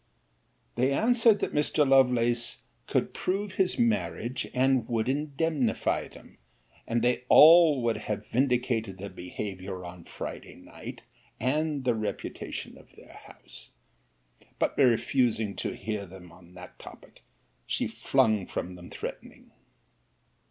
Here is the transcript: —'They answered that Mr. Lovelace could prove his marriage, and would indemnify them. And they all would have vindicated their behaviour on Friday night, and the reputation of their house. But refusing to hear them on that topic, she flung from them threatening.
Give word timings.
—'They 0.77 0.91
answered 0.91 1.37
that 1.37 1.53
Mr. 1.53 1.87
Lovelace 1.87 2.63
could 2.87 3.13
prove 3.13 3.51
his 3.51 3.77
marriage, 3.77 4.49
and 4.51 4.89
would 4.89 5.07
indemnify 5.07 6.07
them. 6.07 6.39
And 6.87 7.03
they 7.03 7.23
all 7.29 7.83
would 7.83 7.97
have 7.97 8.25
vindicated 8.25 8.97
their 8.97 9.11
behaviour 9.11 9.85
on 9.85 10.05
Friday 10.05 10.55
night, 10.55 11.03
and 11.39 11.83
the 11.83 11.93
reputation 11.93 12.79
of 12.79 12.95
their 12.95 13.13
house. 13.27 13.69
But 14.57 14.75
refusing 14.75 15.55
to 15.57 15.75
hear 15.75 16.07
them 16.07 16.31
on 16.31 16.55
that 16.55 16.79
topic, 16.79 17.21
she 17.67 17.87
flung 17.87 18.47
from 18.47 18.73
them 18.73 18.89
threatening. 18.89 19.51